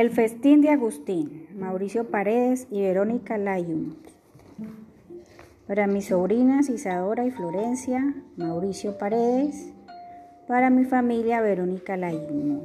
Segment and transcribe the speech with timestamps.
[0.00, 3.98] El festín de Agustín, Mauricio Paredes y Verónica Layun.
[5.66, 9.74] Para mis sobrinas Isadora y Florencia, Mauricio Paredes.
[10.48, 12.62] Para mi familia, Verónica Layun.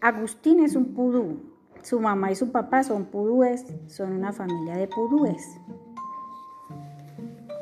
[0.00, 1.42] Agustín es un pudú.
[1.82, 5.46] Su mamá y su papá son pudúes, son una familia de pudúes.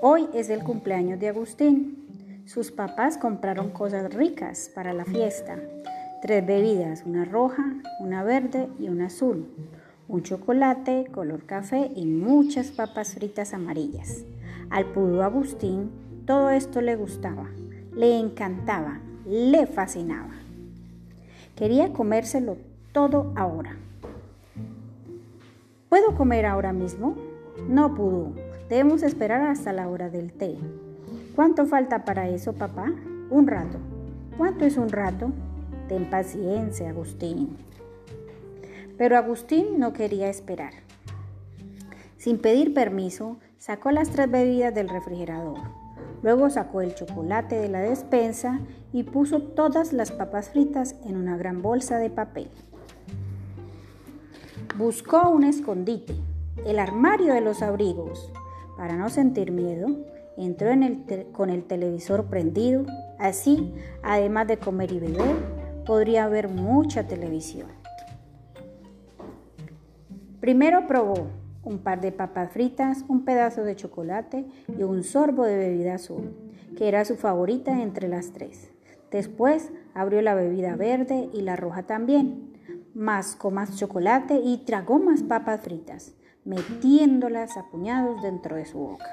[0.02, 2.44] Hoy es el cumpleaños de Agustín.
[2.46, 5.58] Sus papás compraron cosas ricas para la fiesta
[6.20, 7.64] tres bebidas, una roja,
[8.00, 9.46] una verde y una azul,
[10.08, 14.24] un chocolate color café y muchas papas fritas amarillas.
[14.70, 15.90] Al pudo Agustín
[16.26, 17.48] todo esto le gustaba,
[17.94, 20.34] le encantaba, le fascinaba.
[21.56, 22.58] Quería comérselo
[22.92, 23.76] todo ahora.
[25.88, 27.16] ¿Puedo comer ahora mismo?
[27.66, 28.32] No pudo.
[28.68, 30.56] Debemos esperar hasta la hora del té.
[31.34, 32.92] ¿Cuánto falta para eso, papá?
[33.30, 33.78] Un rato.
[34.36, 35.32] ¿Cuánto es un rato?
[35.88, 37.56] Ten paciencia, Agustín.
[38.98, 40.72] Pero Agustín no quería esperar.
[42.18, 45.58] Sin pedir permiso, sacó las tres bebidas del refrigerador.
[46.22, 48.60] Luego sacó el chocolate de la despensa
[48.92, 52.50] y puso todas las papas fritas en una gran bolsa de papel.
[54.76, 56.14] Buscó un escondite,
[56.66, 58.32] el armario de los abrigos.
[58.76, 59.88] Para no sentir miedo,
[60.36, 60.70] entró
[61.32, 62.84] con el televisor prendido.
[63.18, 65.57] Así, además de comer y beber,
[65.88, 67.70] podría ver mucha televisión.
[70.38, 71.28] Primero probó
[71.64, 76.36] un par de papas fritas, un pedazo de chocolate y un sorbo de bebida azul,
[76.76, 78.70] que era su favorita entre las tres.
[79.10, 82.52] Después abrió la bebida verde y la roja también.
[82.92, 86.12] Mascó más chocolate y tragó más papas fritas,
[86.44, 89.08] metiéndolas a puñados dentro de su boca.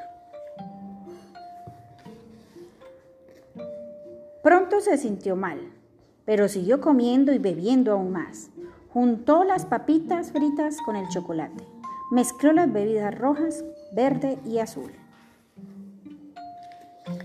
[4.43, 5.71] Pronto se sintió mal
[6.25, 8.49] pero siguió comiendo y bebiendo aún más.
[8.89, 11.63] Juntó las papitas fritas con el chocolate.
[12.11, 13.63] Mezcló las bebidas rojas,
[13.93, 14.91] verde y azul.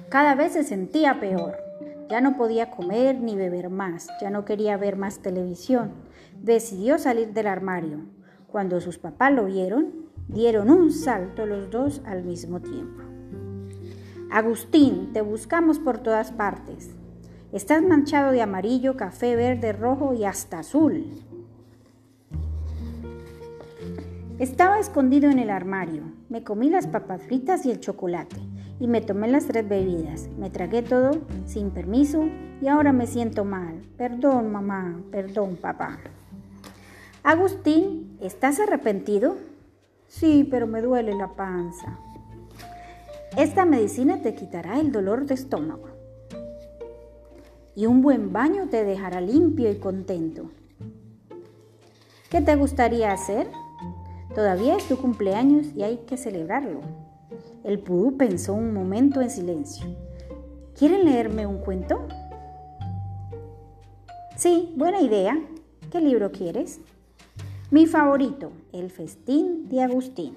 [0.08, 1.56] Cada vez se sentía peor.
[2.08, 5.92] Ya no podía comer ni beber más, ya no quería ver más televisión.
[6.42, 8.00] Decidió salir del armario.
[8.48, 13.02] Cuando sus papás lo vieron, dieron un salto los dos al mismo tiempo.
[14.32, 16.90] Agustín, te buscamos por todas partes.
[17.52, 21.04] Estás manchado de amarillo, café, verde, rojo y hasta azul.
[24.38, 26.04] Estaba escondido en el armario.
[26.28, 28.36] Me comí las papas fritas y el chocolate
[28.78, 30.28] y me tomé las tres bebidas.
[30.38, 32.22] Me tragué todo sin permiso
[32.62, 33.82] y ahora me siento mal.
[33.98, 35.02] Perdón, mamá.
[35.10, 35.98] Perdón, papá.
[37.24, 39.34] Agustín, ¿estás arrepentido?
[40.06, 41.98] Sí, pero me duele la panza.
[43.36, 45.99] Esta medicina te quitará el dolor de estómago
[47.74, 50.50] y un buen baño te dejará limpio y contento.
[52.30, 53.48] ¿Qué te gustaría hacer?
[54.34, 56.80] Todavía es tu cumpleaños y hay que celebrarlo.
[57.64, 59.86] El pudú pensó un momento en silencio.
[60.78, 62.06] ¿Quieren leerme un cuento?
[64.36, 65.38] Sí, buena idea.
[65.90, 66.80] ¿Qué libro quieres?
[67.70, 70.34] Mi favorito, El festín de Agustín.